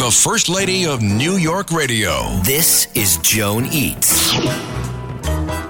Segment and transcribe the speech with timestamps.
[0.00, 2.22] The First Lady of New York Radio.
[2.42, 4.34] This is Joan Eats.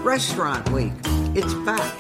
[0.05, 0.93] Restaurant Week.
[1.35, 1.93] It's back.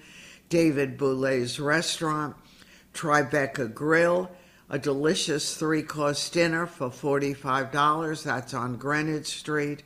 [0.49, 2.35] David Boulud's restaurant,
[2.93, 4.31] Tribeca Grill,
[4.71, 8.23] a delicious three course dinner for $45.
[8.25, 9.83] That's on Greenwich Street.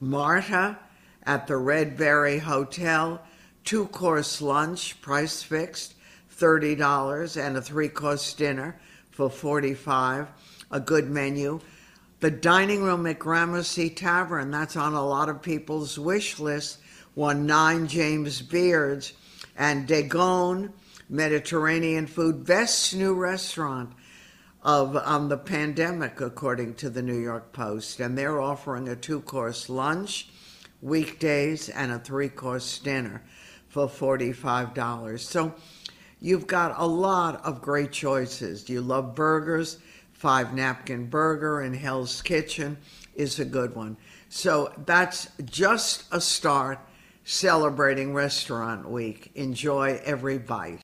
[0.00, 0.78] Marta
[1.24, 3.22] at the Redbury Hotel,
[3.64, 5.94] two course lunch, prix fixe,
[6.40, 8.80] $30, and a three course dinner
[9.10, 10.28] for 45
[10.70, 11.60] A good menu.
[12.20, 16.78] The dining room at Gramercy Tavern, that's on a lot of people's wish list,
[17.14, 19.12] won nine James Beards.
[19.56, 20.72] And Dagon
[21.10, 23.92] Mediterranean Food, best new restaurant
[24.62, 28.00] of um, the pandemic, according to the New York Post.
[28.00, 30.28] And they're offering a two course lunch,
[30.80, 33.22] weekdays, and a three course dinner
[33.68, 35.20] for $45.
[35.20, 35.54] So
[36.20, 38.68] you've got a lot of great choices.
[38.68, 39.78] You love burgers?
[40.12, 42.76] Five Napkin Burger in Hell's Kitchen
[43.14, 43.96] is a good one.
[44.28, 46.78] So that's just a start
[47.24, 49.30] celebrating Restaurant Week.
[49.34, 50.78] Enjoy every bite.